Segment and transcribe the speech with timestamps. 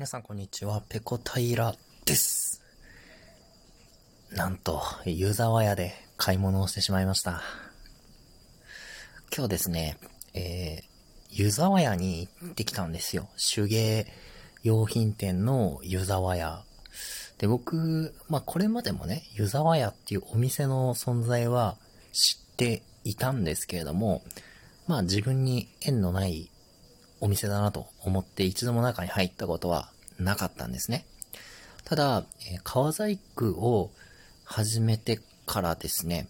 [0.00, 1.74] 皆さんこんにちは、ペコ平
[2.06, 2.62] です。
[4.30, 7.42] なんと、湯沢屋で買い物をしてしまいました。
[9.30, 9.98] 今日ですね、
[10.32, 10.84] えー、
[11.28, 13.28] 湯沢屋に行ってきたんですよ。
[13.54, 14.06] 手芸
[14.62, 16.64] 用品店の湯沢屋。
[17.36, 21.76] で、僕、まあ、これまでもね、湯沢屋っていうお店の存在は
[22.12, 24.22] 知っていたんですけれども、
[24.86, 26.50] まあ、自分に縁のない
[27.20, 31.04] お店だなと思って一度も中に入ったことはなかったんですね。
[31.84, 33.90] ただ、え、革細工を
[34.44, 36.28] 始めてからですね、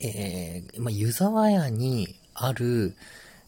[0.00, 2.94] えー、まあ、湯沢屋にある、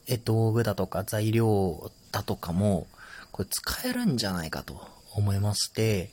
[0.06, 2.86] え、道具だとか材料だとかも、
[3.30, 6.10] これ使えるんじゃないかと思いまして、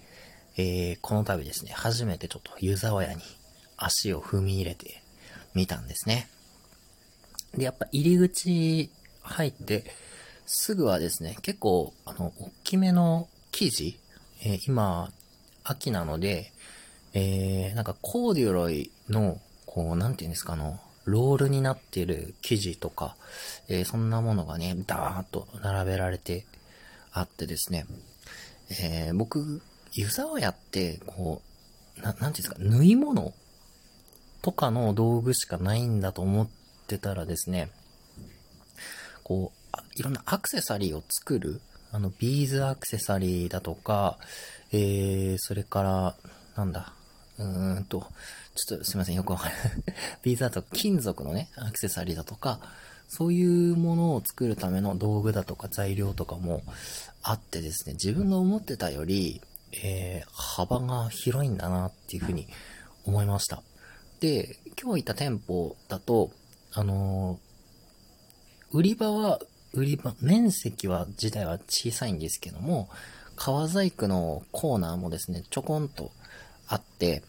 [0.57, 3.21] えー、この度ですね、初めてちょっと湯沢屋に
[3.77, 5.01] 足を踏み入れて
[5.53, 6.29] みたんですね。
[7.55, 8.91] で、やっぱ入り口
[9.29, 9.85] 入って、
[10.45, 13.99] すぐはですね、結構、あの、大きめの生地、
[14.43, 15.11] えー、今、
[15.63, 16.51] 秋なので、
[17.13, 23.15] えー、なんかコーデュロイの、こう、なんていうんですか、あの、ロールになってる生地とか、
[23.67, 26.45] えー、そんなものがね、ダーッと並べられて
[27.11, 27.85] あってですね、
[28.81, 29.61] えー、僕、
[29.93, 31.41] 湯沢屋って、こ
[31.97, 33.33] う、な、なんていうんですか、縫い物
[34.41, 36.49] とかの道具しかないんだと思っ
[36.87, 37.69] てたらですね、
[39.29, 44.17] こう、いろんなアクセサリーを作る、あの、ビーズアクセサリーだとか、
[44.71, 46.15] えー、それから、
[46.55, 46.93] なんだ、
[47.37, 48.07] うーんと、
[48.55, 49.55] ちょっとすいません、よくわかる。
[50.23, 52.59] ビーズだと金属のね、アクセサリーだとか、
[53.07, 56.63] そういうものを作るための道具だとか材料とかも
[57.21, 59.41] あってですね、自分の思ってたより、
[59.83, 62.47] えー、幅が広いんだなっていうふうに
[63.05, 63.61] 思いました。
[64.21, 66.31] で、今日行った店舗だと、
[66.73, 67.48] あのー、
[68.71, 69.39] 売り場は
[69.73, 72.89] 売り場、面積は、自体は小さいんですけども、
[73.35, 76.11] 革細工のコーナーもですね、ちょこんと
[76.67, 77.23] あって、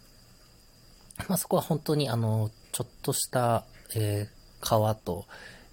[1.28, 3.64] まあ、そこは本当にあの、ちょっとした、
[3.94, 4.28] えー、
[4.60, 5.26] 革と、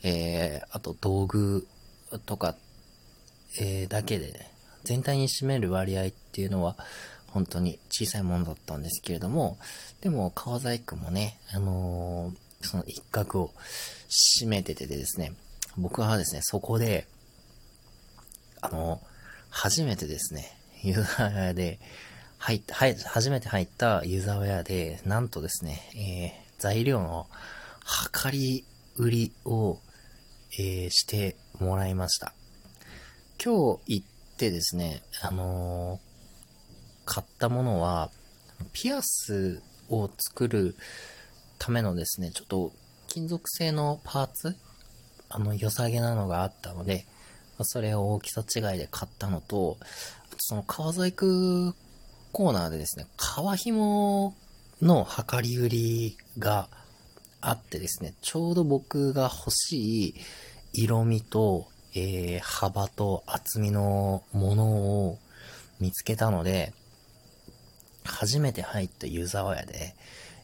[0.04, 1.68] えー、あと道具
[2.26, 2.56] とか、
[3.60, 4.52] えー、だけで、ね、
[4.84, 6.76] 全体に占める割合っていうのは、
[7.28, 9.58] 本当に小さいものだったんですけれども、
[10.02, 13.54] でも、革細工もね、あのー、その一角を
[14.10, 15.34] 占めててですね、
[15.78, 17.08] 僕はですね、そこで、
[18.62, 19.02] あの、
[19.50, 21.80] 初めてですね、ユーザー屋で、
[22.40, 27.28] 入った、はい、初めて入ったユーザー屋で、なんとですね、えー、材料の
[28.24, 28.66] 量り
[28.96, 29.80] 売りを、
[30.60, 32.34] えー、してもらいました。
[33.44, 34.08] 今日行っ
[34.38, 36.00] てですね、あのー、
[37.06, 38.12] 買ったものは、
[38.74, 40.76] ピアスを作る
[41.60, 42.72] ためのですね、ちょっと
[43.08, 44.56] 金属製のパーツ
[45.30, 47.06] あの、良さげなのがあったので、
[47.62, 49.78] それを大きさ違いで買ったのと、
[50.38, 51.74] その革細工
[52.32, 54.36] コーナーでですね、革紐
[54.82, 56.70] の量り売りが
[57.42, 60.16] あってですね、ちょうど僕が欲しい
[60.74, 64.66] 色味と、えー、幅と厚みのもの
[65.08, 65.18] を
[65.80, 66.74] 見つけたので、
[68.04, 69.96] 初めて入ったユーザーウェアで、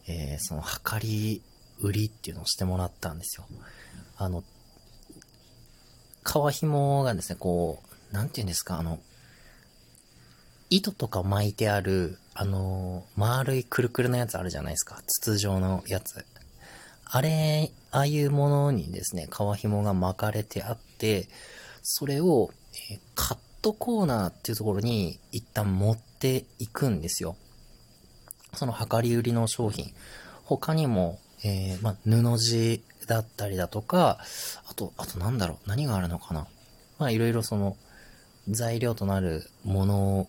[0.07, 1.41] えー、その量り
[1.79, 3.45] 売りっていうのをしてもらったんですよ。
[4.17, 4.43] あの、
[6.23, 8.99] 革紐がですね、こう、なんて言うんですか、あの、
[10.69, 15.01] 糸とか巻いてある、あの、丸いくるくるのやつあるじゃないですか。
[15.05, 16.25] 筒状のやつ。
[17.05, 21.27] あれ、ああいうものにですね、革紐が巻かれてあって、
[21.83, 22.49] それを、
[22.91, 27.35] えカットコーナーっていうところに一旦持っていくんですよ。
[28.55, 29.93] その量り売りの商品。
[30.43, 34.19] 他にも、えー、ま布地だったりだとか、
[34.69, 36.47] あと、あとなんだろう、何があるのかな。
[36.97, 37.77] まあいろいろその、
[38.49, 40.27] 材料となるもの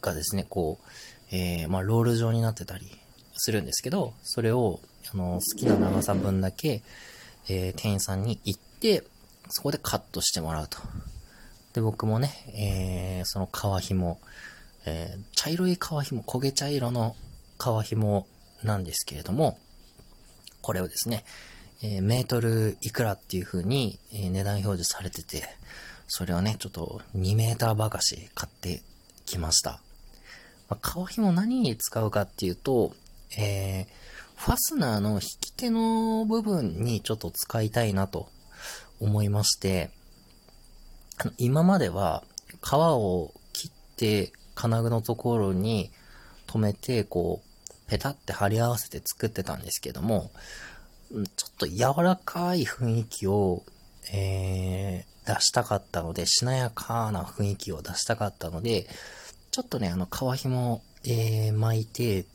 [0.00, 2.86] がですね、こう、えー、まあロール状になってたり
[3.34, 4.80] するんですけど、それを、
[5.12, 6.82] あの、好きな長さ分だけ、
[7.48, 9.04] えー、店員さんに行って、
[9.50, 10.78] そこでカットしてもらうと。
[11.74, 12.30] で、僕もね、
[13.18, 13.48] えー、その
[13.80, 14.18] 皮紐、
[14.86, 17.16] えー、茶色い皮紐、焦げ茶色の
[17.58, 18.26] 皮紐
[18.62, 19.58] なんですけれども、
[20.64, 21.26] これをですね、
[21.82, 25.44] えー、メートルいくらっていう風に、え、値段表示されてて、
[26.08, 28.82] それをね、ちょっと2メーターばかし買って
[29.26, 29.82] きました。
[30.70, 32.94] まあ、革紐何に使うかっていうと、
[33.36, 33.86] えー、
[34.36, 38.30] ファスナーの引き手の部分にちょっと使いたいなと
[39.00, 39.90] 思いまして、
[41.18, 42.24] あの今までは
[42.62, 45.90] 皮を切って金具のところに
[46.46, 47.53] 止めて、こう、
[47.86, 50.30] ペタって貼り合わせて作ってたんですけども、
[51.36, 53.62] ちょっと柔らかい雰囲気を、
[54.12, 58.86] え出したかったので、しなやかな雰囲気を出したかったので、
[59.50, 62.26] ちょっとね、あの、皮紐、えー、巻いて、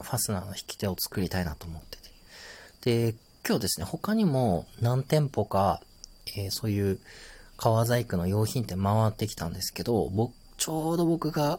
[0.00, 1.98] ファスナーの引き手を作りたいなと思って
[2.82, 3.12] て。
[3.12, 3.14] で、
[3.46, 5.80] 今日ですね、他にも何店舗か、
[6.36, 7.00] えー、そういう
[7.56, 11.58] 革細工の用品店回ってきたんですけど、僕、ちょうど僕が、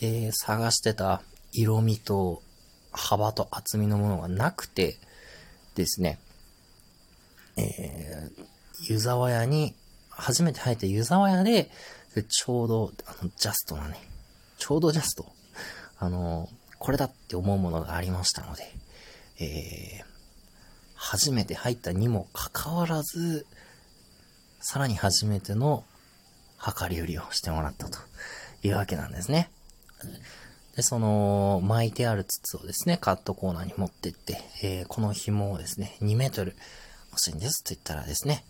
[0.00, 1.22] えー、探してた
[1.52, 2.42] 色味と
[2.94, 4.96] 幅と厚みのものがなくて
[5.74, 6.18] ですね、
[7.56, 9.74] えー、湯沢屋に、
[10.08, 11.70] 初めて入った湯沢屋で、
[12.28, 13.98] ちょうど、あの、ジャストなね、
[14.58, 15.26] ちょうどジャスト、
[15.98, 16.48] あの、
[16.78, 18.62] これだって思うものがありましたので、
[19.40, 20.04] えー、
[20.94, 23.46] 初めて入ったにもかかわらず、
[24.60, 25.84] さらに初めての
[26.80, 27.98] 量り売りをしてもらったと
[28.62, 29.50] いうわけなんですね。
[30.76, 36.56] で、その、巻いてある筒をですね、カットコーナーに持ってって、えー、この紐をですね、2メートル
[37.10, 38.44] 欲しいんですと言ったらですね、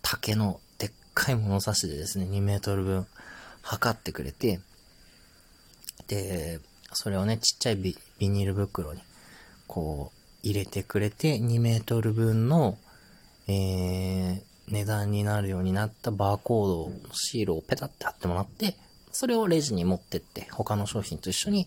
[0.00, 3.06] 竹のでっかい物差しでですね、2メートル分
[3.60, 4.60] 測ってくれて、
[6.08, 6.60] で、
[6.92, 9.00] それをね、ちっちゃいビニール袋に、
[9.66, 12.78] こう、入れてくれて、2メートル分の、
[13.48, 18.76] えー、値段になるようになったバーコードのシールをペタって貼ってもらって、
[19.16, 21.66] それをレジに持ってって、他の商品と一緒に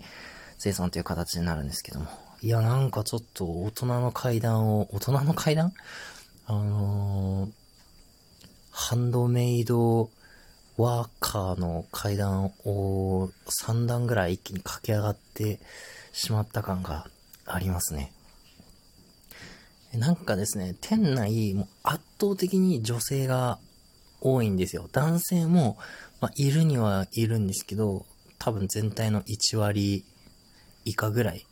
[0.59, 2.05] 生産という形になるんですけども。
[2.41, 5.73] いや、なんかちょっと大人の階段を、大人の階段？
[6.45, 7.51] あのー、
[8.69, 10.11] ハンドメイド
[10.77, 15.59] ワーカーの階段を3段ぐらい一気に駆け上がって
[16.13, 17.07] しまった感が
[17.45, 18.13] ありますね。
[19.93, 23.57] なんかですね、店内、も圧倒的に女性が
[24.21, 24.89] 多いんですよ。
[24.91, 25.77] 男性も、
[26.21, 28.05] まあ、いるにはいるんですけど、
[28.37, 30.05] 多分全体の1割
[30.85, 31.45] 以下ぐらい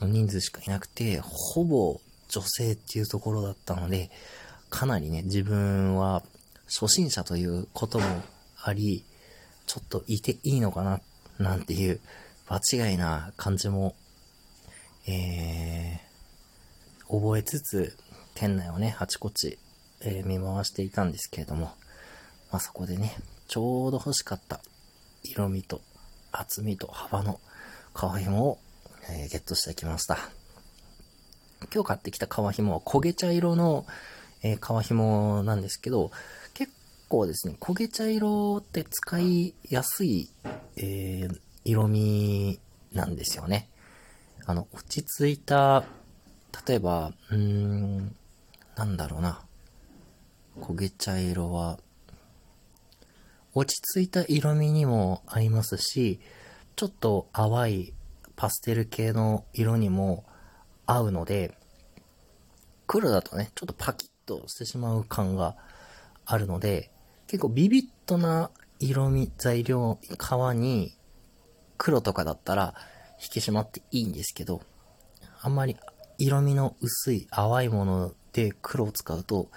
[0.00, 4.10] の人数しかいなくて、ほぼ女性っていうところだったので、
[4.70, 6.22] かなりね、自分は
[6.66, 8.06] 初心者ということも
[8.62, 9.04] あり、
[9.66, 11.00] ちょっといていいのかな、
[11.38, 12.00] なんていう
[12.46, 13.94] 場違いな感じも、
[15.06, 17.96] えー、覚えつつ、
[18.34, 19.58] 店内をね、あちこち、
[20.00, 21.72] えー、見回していたんですけれども、
[22.52, 23.16] まあ、そこでね、
[23.48, 24.60] ちょうど欲しかった
[25.24, 25.80] 色味と
[26.32, 27.40] 厚みと幅の
[27.94, 28.58] 革紐を、
[29.10, 30.18] えー、ゲットしてきました。
[31.72, 33.86] 今日買ってきた革紐は焦げ茶色の、
[34.42, 36.10] えー、革紐なんですけど、
[36.52, 36.72] 結
[37.08, 40.28] 構ですね、焦げ茶色って使いやすい、
[40.76, 42.60] えー、色味
[42.92, 43.70] なんですよね。
[44.44, 45.84] あの、落ち着いた、
[46.66, 48.14] 例えば、うーん、
[48.76, 49.40] なんだろうな。
[50.60, 51.78] 焦げ茶色は、
[53.54, 56.20] 落ち着いた色味にも合いますし、
[56.74, 57.92] ちょっと淡い
[58.34, 60.24] パステル系の色にも
[60.86, 61.56] 合うので、
[62.86, 65.56] 黒だとね、ちょっとパキッとしてしまう感が
[66.24, 66.90] あるので、
[67.26, 70.96] 結構ビビッドな色味、材料、革に
[71.76, 72.74] 黒とかだったら
[73.22, 74.62] 引き締まっていいんですけど、
[75.42, 75.76] あんまり
[76.16, 79.50] 色味の薄い淡いもので黒を使うと、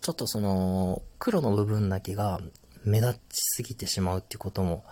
[0.00, 2.40] ちょっとその黒の部分だけが
[2.84, 4.84] 目立ちすぎてしまうっていうことも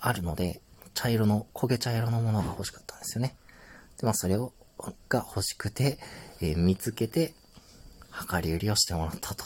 [0.00, 0.60] あるので、
[0.94, 3.36] 茶色の、焦げ茶色のものが欲しかったんですよね。
[3.98, 4.52] で、まあそれを、
[5.08, 5.98] が欲しくて、
[6.40, 7.34] えー、見つけて、
[8.30, 9.44] 量り売りをしてもらったと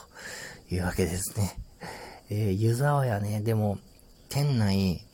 [0.70, 1.58] いうわけですね。
[2.30, 3.78] えー、湯沢屋ね、でも、
[4.28, 5.04] 店内、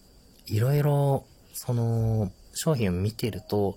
[0.46, 3.76] いろいろ、その、商品を見てると、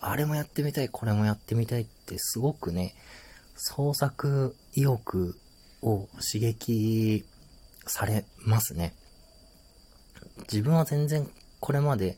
[0.00, 2.94] あれもやってみたい、これもやってみたいってすごくね、
[3.54, 5.36] 創作意欲
[5.82, 7.24] を刺激
[7.86, 8.94] されますね。
[10.50, 11.28] 自分は全然
[11.60, 12.16] これまで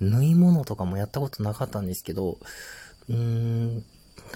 [0.00, 2.38] 縫い物とかもやったことなかったんですけど、
[3.08, 3.82] うーん、なん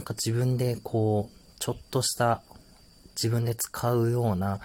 [0.04, 2.42] か自分でこう、ちょっとした
[3.16, 4.61] 自分で使うような、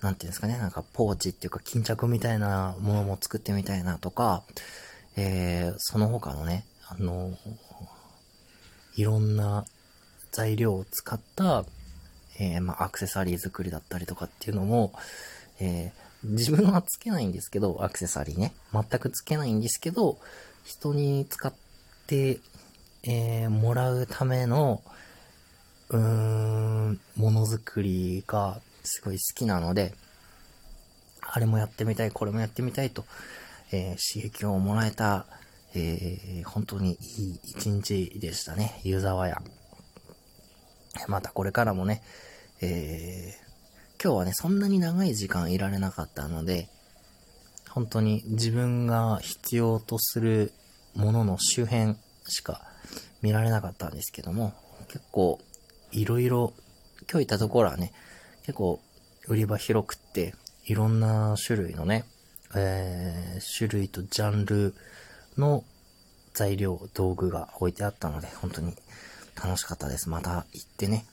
[0.00, 4.42] なんていうんですかね、なんかポーチっていうか巾着みたいなものも作ってみたいなとか、
[5.16, 7.36] えー、その他のね、あの、
[8.96, 9.64] いろんな
[10.32, 11.64] 材料を使った、
[12.38, 14.92] えー、まあ、アクセサリー作りだったりとかっていうのも、
[15.60, 18.52] えー、自分はつけないんですけど、アクセサリーね。
[18.72, 20.18] 全くつけないんですけど、
[20.64, 21.52] 人に使っ
[22.06, 22.38] て、
[23.04, 24.82] えー、もらうための、
[25.90, 29.94] うーん、ものづくりがすごい好きなので、
[31.20, 33.04] あれもやってみたい、これもやってみたいと、
[33.72, 35.26] えー、刺激をもらえた、
[35.74, 39.42] えー、本当にいい一日でしたね、湯沢屋。
[41.08, 42.02] またこれからもね、
[42.60, 43.34] え、
[44.04, 46.68] 今日はね、そんなに長い時間いられなかったので、
[47.70, 50.52] 本当に自分が必要とする
[50.96, 51.94] ものの周辺
[52.26, 52.62] しか
[53.22, 54.54] 見られなかったんですけども、
[54.88, 55.38] 結構
[55.92, 56.52] いろいろ、
[57.08, 57.92] 今日行ったところはね、
[58.40, 58.80] 結構
[59.28, 62.04] 売り場広くって、いろんな種類のね、
[62.56, 64.74] えー、種類とジャンル
[65.38, 65.62] の
[66.34, 68.74] 材料、道具が置いてあったので、本当に
[69.40, 70.08] 楽しかったです。
[70.08, 71.06] また行ってね、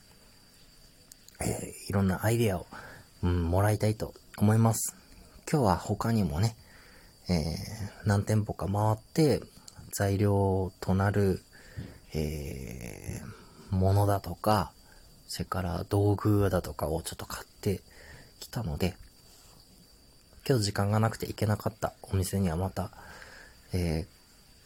[1.41, 2.67] えー、いろんなアイデアを、
[3.24, 4.96] うん、もらいたいと思います。
[5.51, 6.55] 今日は他にもね、
[7.29, 9.41] えー、何店舗か回って、
[9.91, 11.41] 材料となる、
[12.13, 14.72] えー、ものだとか、
[15.27, 17.81] それから道具だとかをちょっと買って
[18.39, 18.96] きたので、
[20.48, 22.91] 今日時間がなくて行けなかったお店にはまた、
[23.74, 24.08] えー、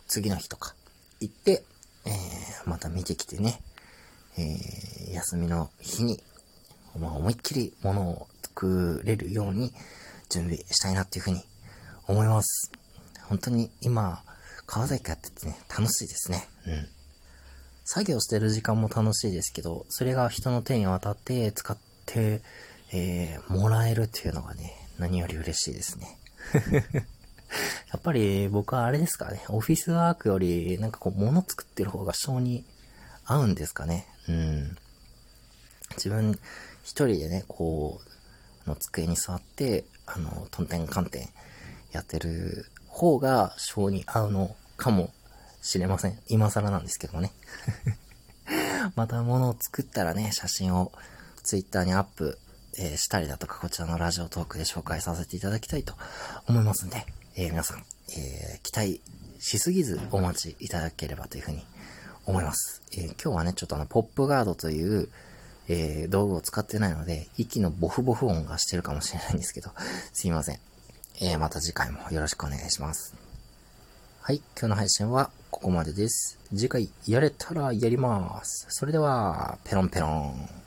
[0.08, 0.76] 次の日とか
[1.20, 1.64] 行って、
[2.06, 3.62] えー、また見てきてね、
[4.38, 6.22] えー、休みの日に、
[7.00, 9.74] まあ、思いっきり物を作れるように
[10.30, 11.42] 準備したいなっていうふうに
[12.08, 12.72] 思います。
[13.24, 14.24] 本当に今、
[14.66, 16.48] 川崎やっててね、楽しいですね。
[16.68, 16.88] うん。
[17.86, 22.42] 作業してる時間も楽しいですけど、それが人の手に渡って使って、
[22.94, 26.18] えー、もらえるっていうのがね、何より嬉しいですね。
[27.92, 32.66] やっぱり僕はあれですかね、オフィスワークよりなんかこう物作ってる方が性に
[33.26, 34.08] 合うんですかね。
[34.28, 34.78] うん。
[35.96, 36.40] 自分
[36.84, 38.00] 一人でね、こ
[38.66, 41.30] う、の机に座って、あの、トンテンカンテン
[41.92, 45.12] やってる方が性に合うのかも
[45.62, 46.20] しれません。
[46.28, 47.32] 今更なんですけどね。
[48.96, 50.92] また物を作ったらね、写真を
[51.44, 52.38] ツイッターにアップ、
[52.78, 55.96] えー、したりだとか、こちらのラジオトークで紹介させていただきたいと
[56.48, 57.86] 思いますんで、えー、皆さん、
[58.16, 59.02] えー、期待
[59.40, 61.66] しすぎずお待ちいただければというふうに
[62.26, 62.82] 思います。
[62.92, 65.10] え今日はね、ちょっとあの、ポップガードという、
[65.68, 69.72] え道具を使ってないので、息のボフボフ音がしてるかもしれないんですけど、
[70.14, 70.60] すいません。
[71.22, 73.14] えまた次回もよろしくお願いします。
[74.22, 76.40] はい、今日の配信はここまでです。
[76.50, 78.66] 次回やれたらやります。
[78.70, 80.63] それでは、ペロンペロン。